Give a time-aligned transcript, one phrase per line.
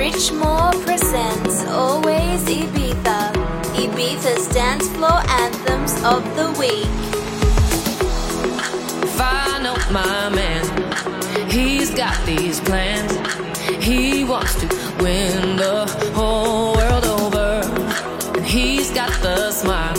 [0.00, 3.34] Richmore presents Always Ibiza,
[3.84, 6.88] Ibiza's dance floor anthems of the week.
[9.18, 13.12] Find my man, he's got these plans.
[13.84, 14.68] He wants to
[15.02, 15.84] win the
[16.14, 17.60] whole world over.
[18.38, 19.96] And he's got the smile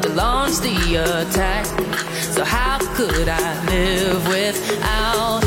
[0.00, 1.66] to launch the attack.
[2.22, 5.45] So, how could I live without?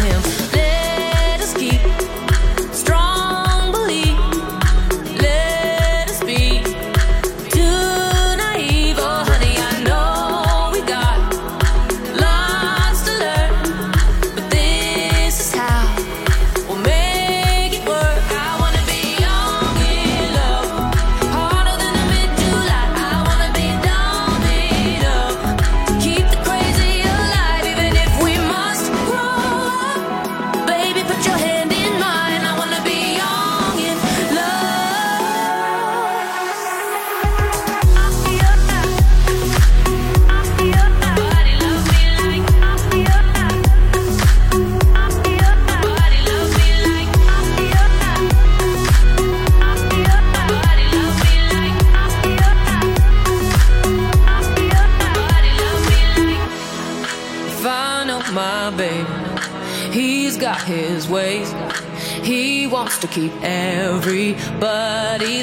[63.12, 64.64] keep everybody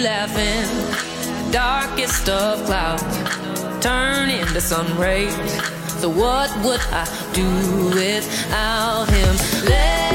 [0.01, 0.67] laughing.
[1.51, 3.03] Darkest of clouds
[3.83, 5.35] turn into sun rays.
[6.01, 7.49] So what would I do
[7.95, 9.37] without him?
[9.69, 10.06] Let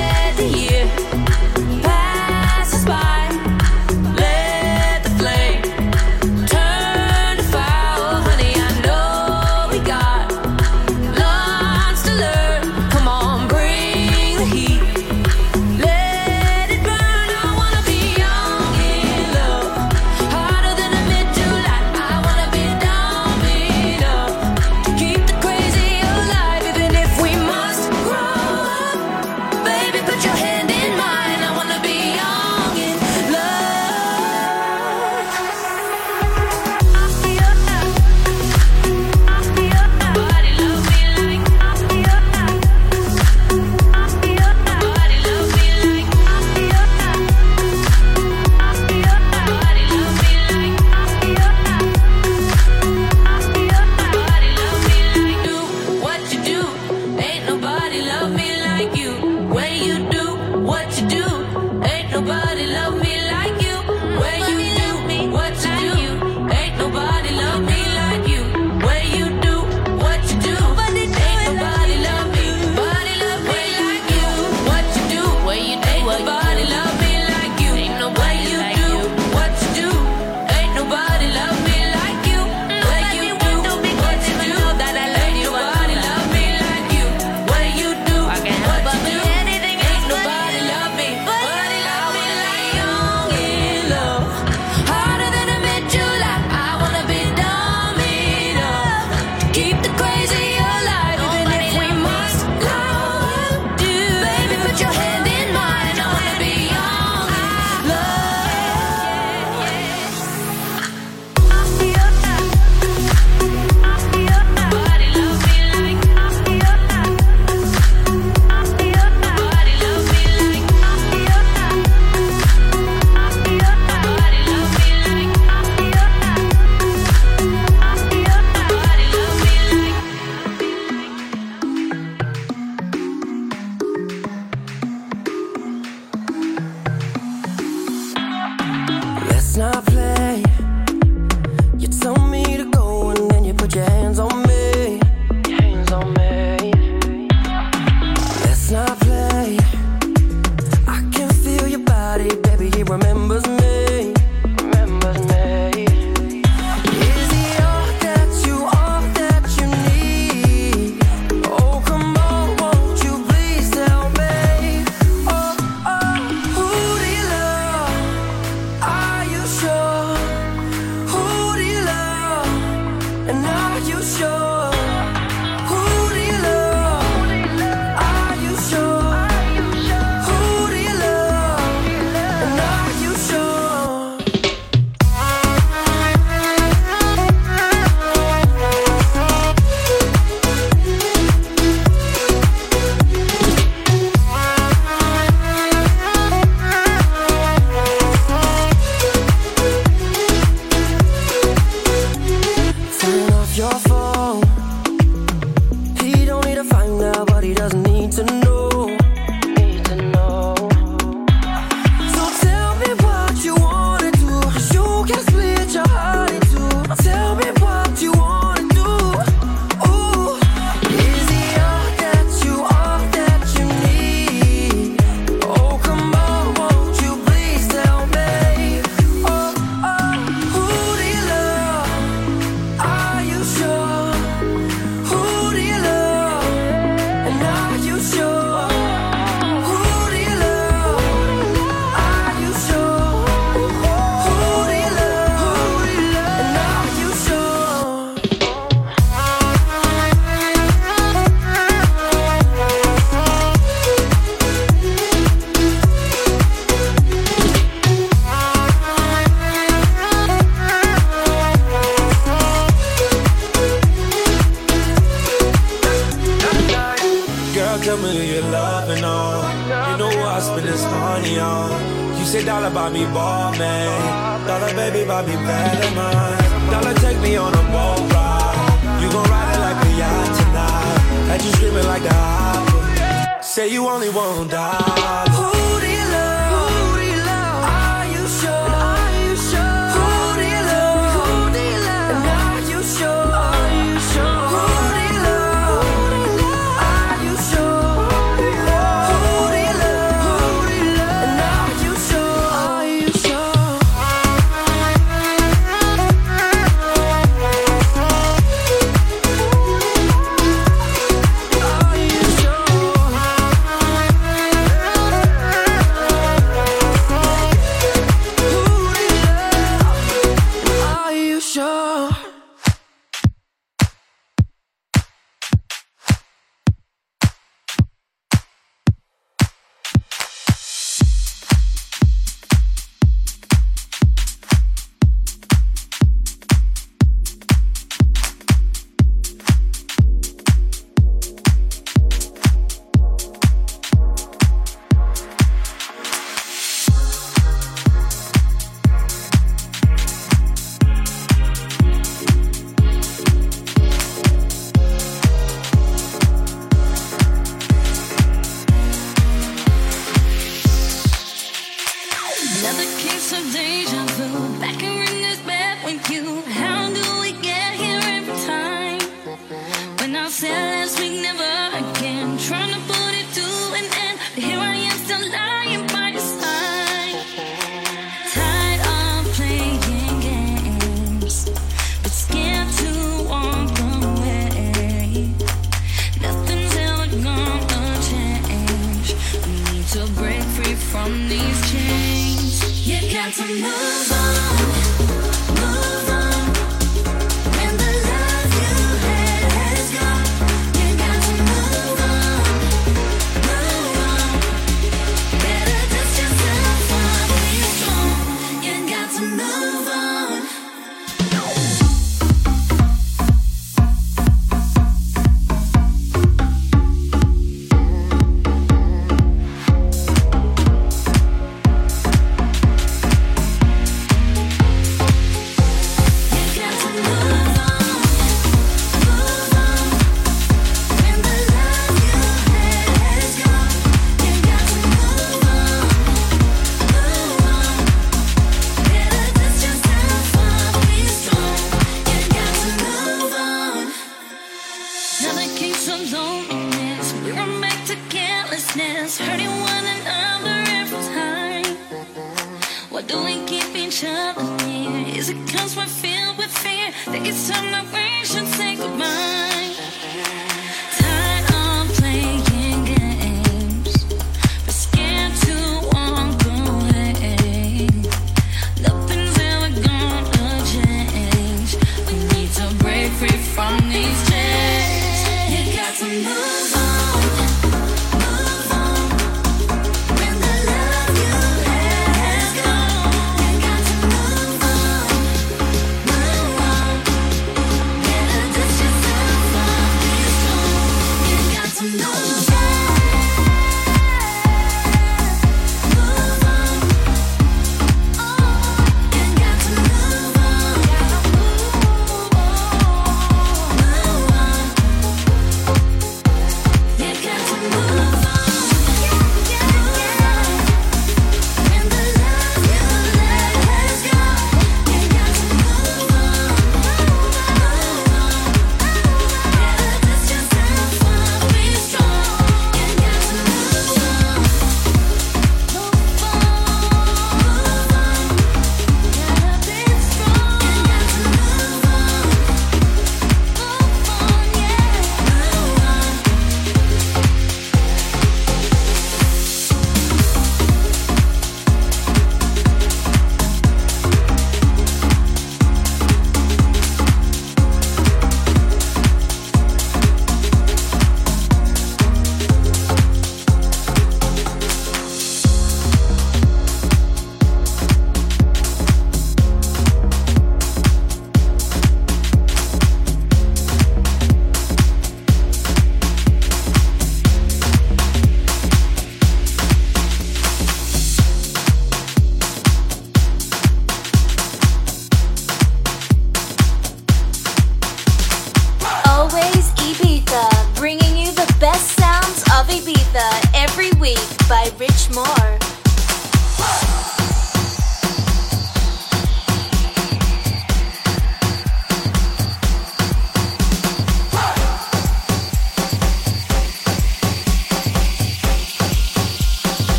[584.50, 585.61] by Rich Moore.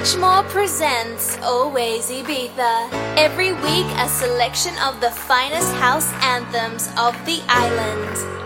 [0.00, 2.88] Ashmore presents Always Ibiza.
[3.18, 8.39] Every week, a selection of the finest house anthems of the island.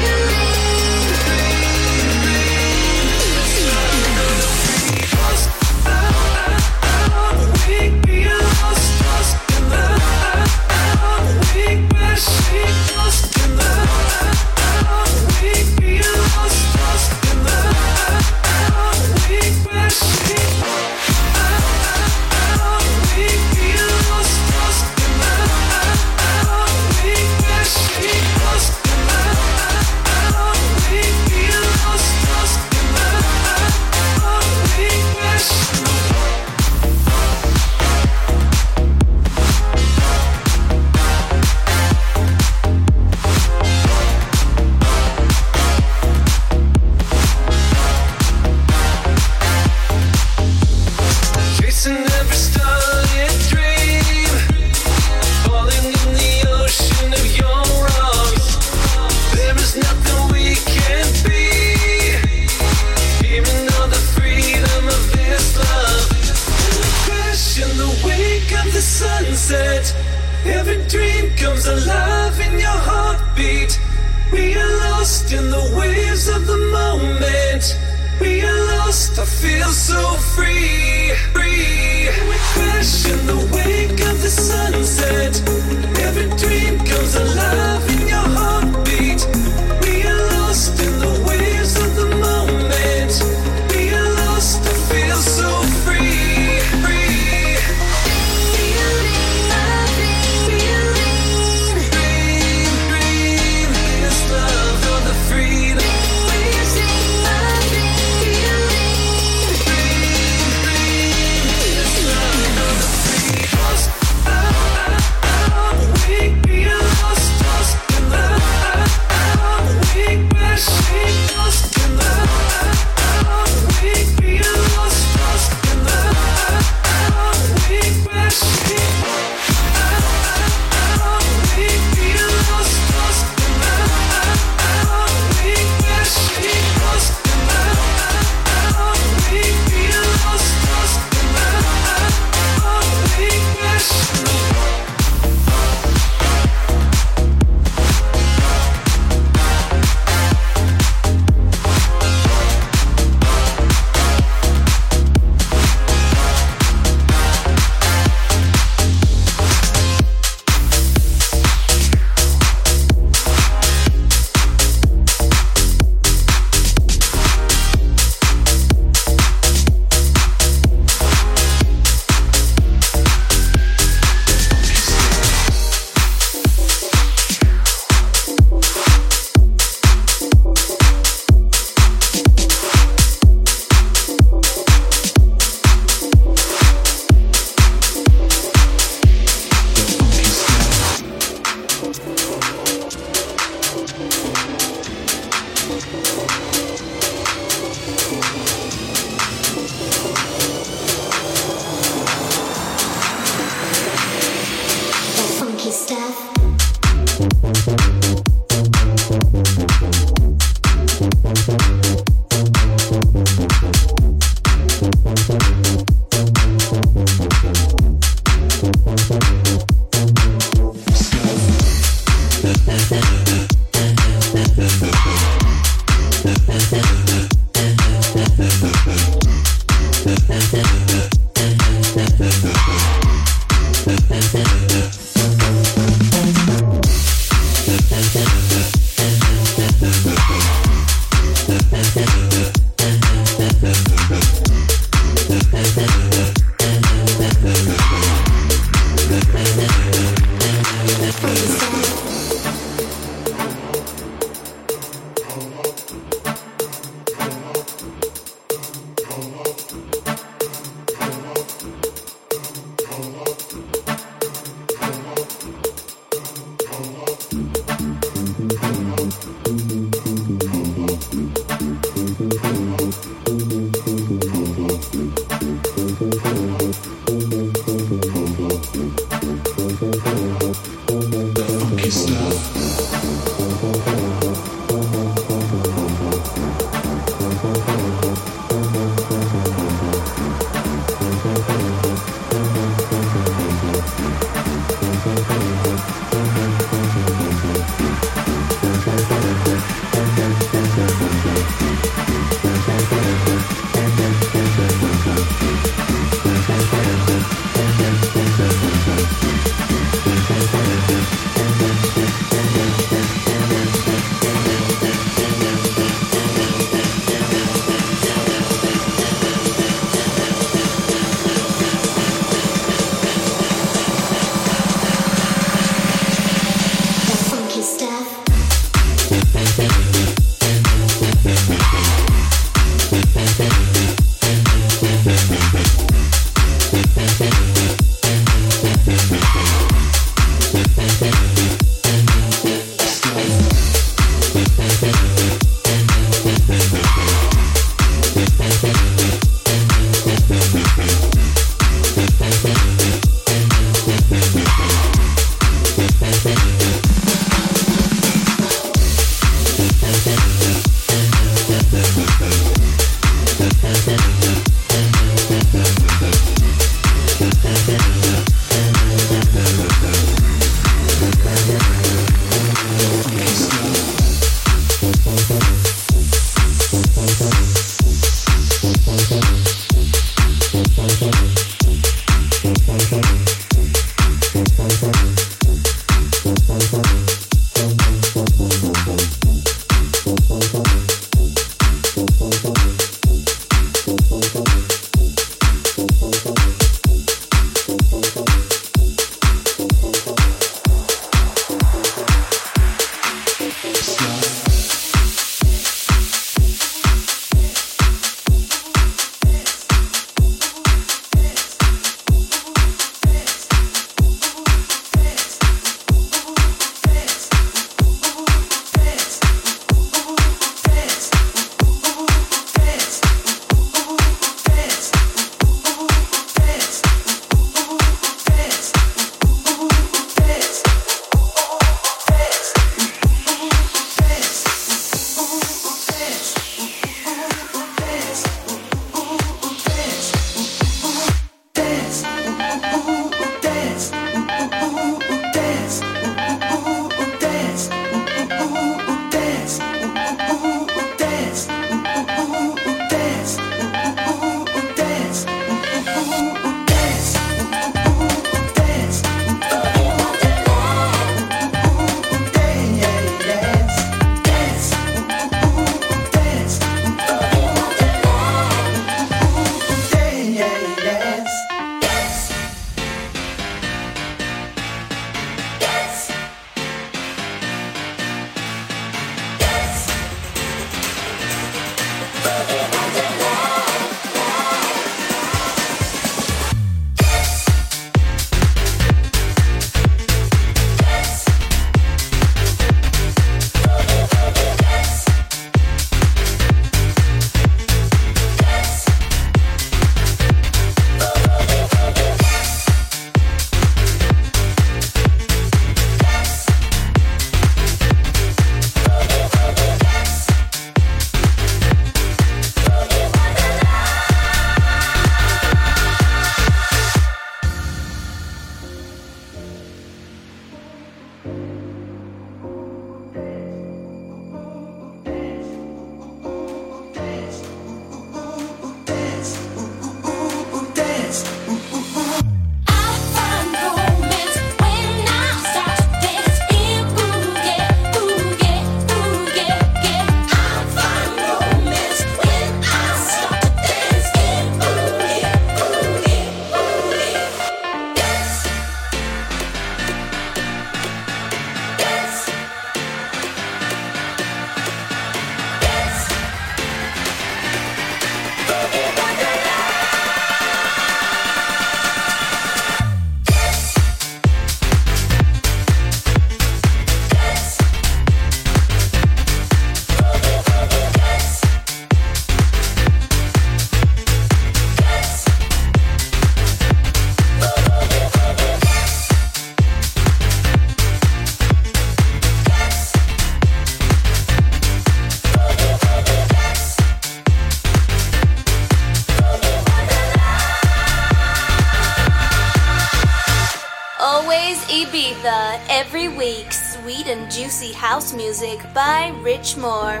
[598.21, 600.00] Music by Rich Moore.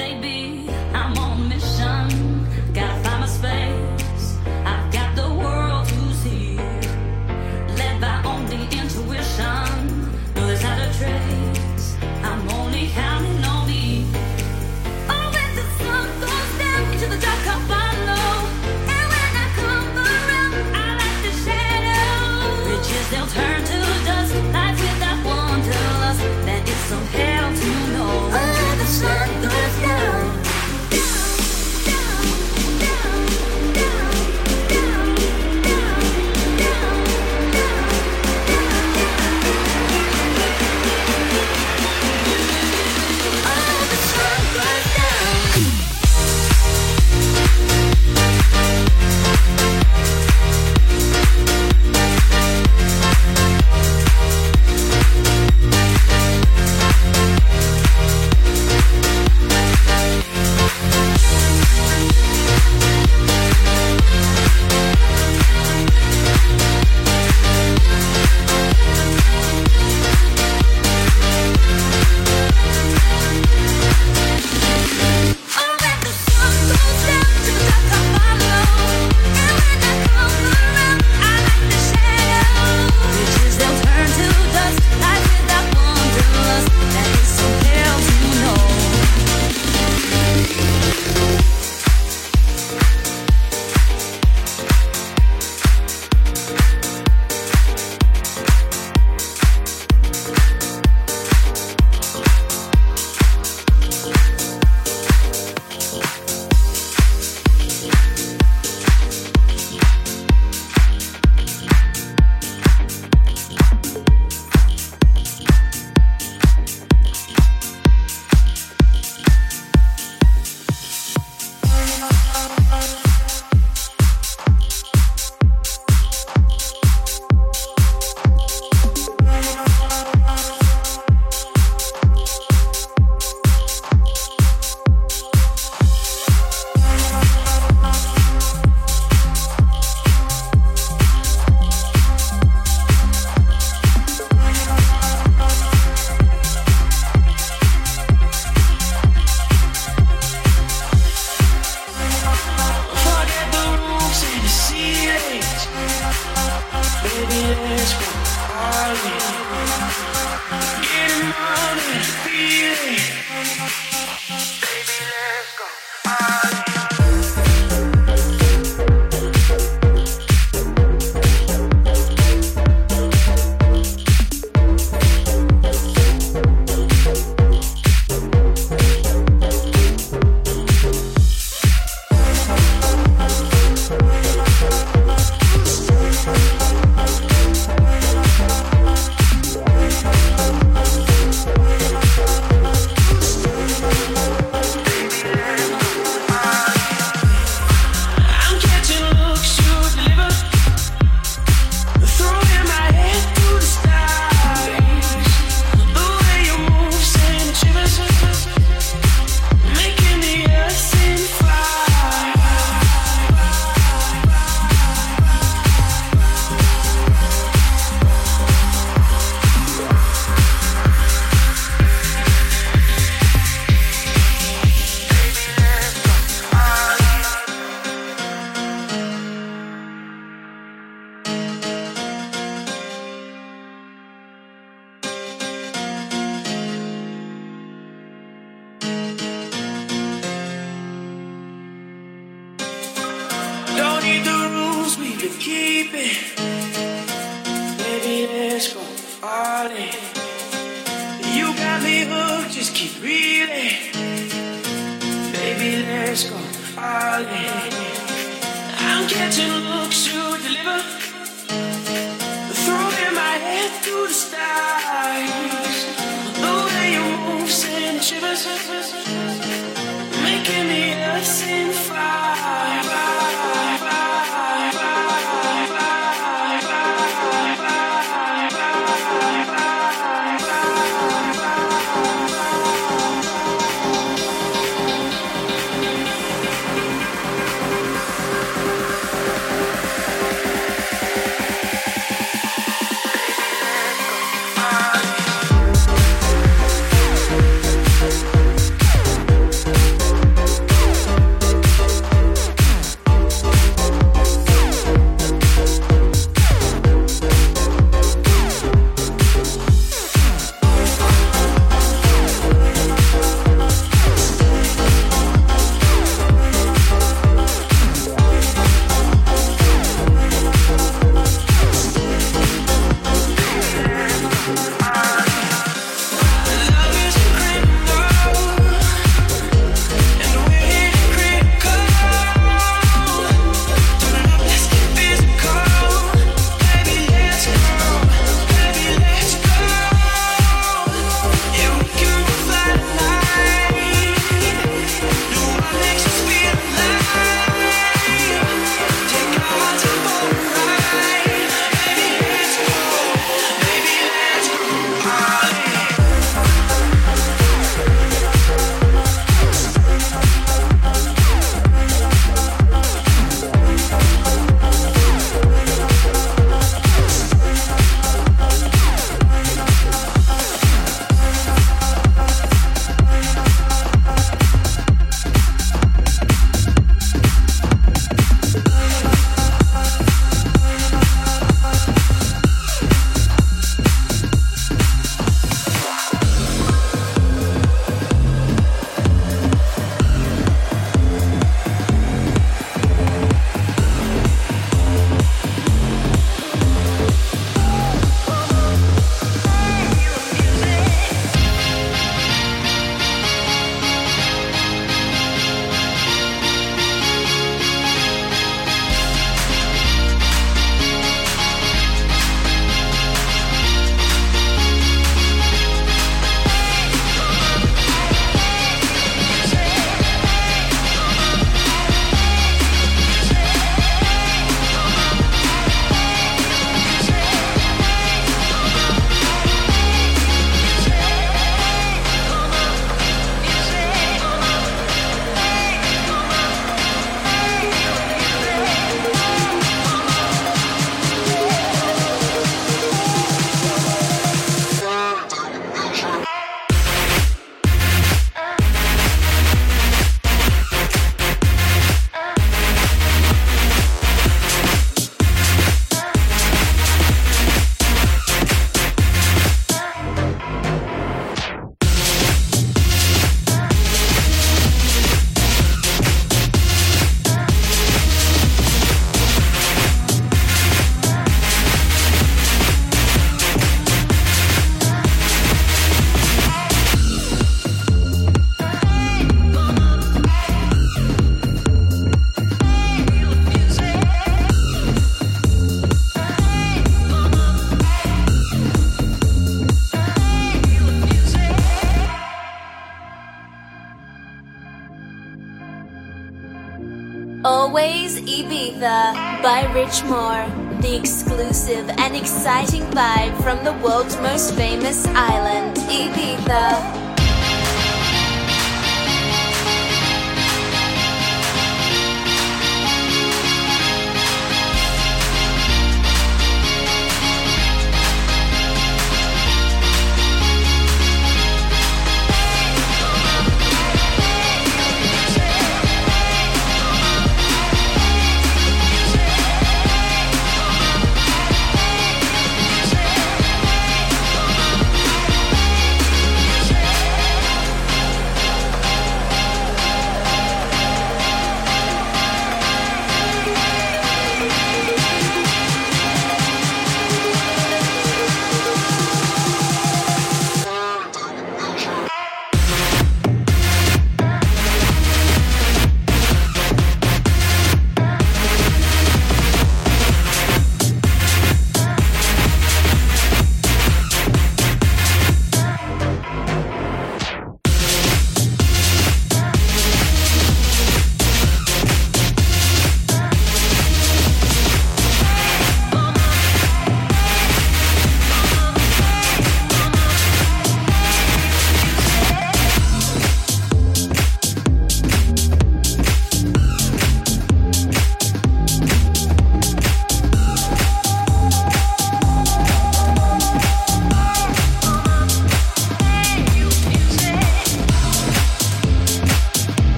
[499.93, 500.81] much more.
[500.81, 506.92] The exclusive and exciting vibe from the world's most famous island, Ibiza.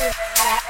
[0.00, 0.60] Yeah.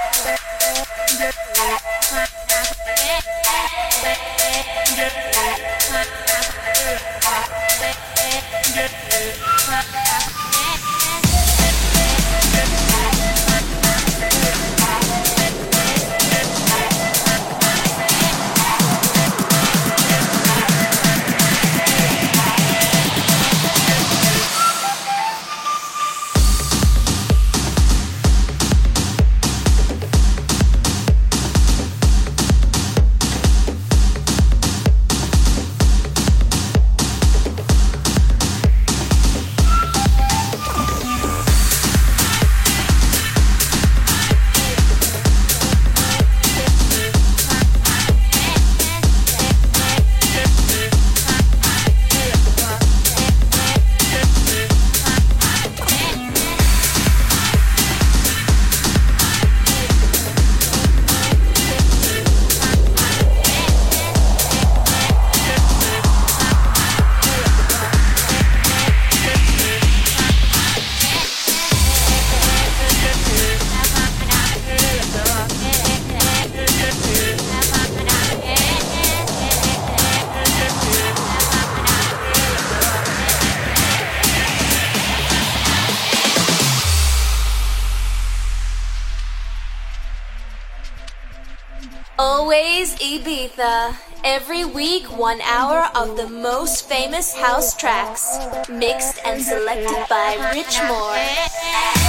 [96.00, 98.38] Of the most famous house tracks,
[98.70, 101.99] mixed and selected by Rich Moore.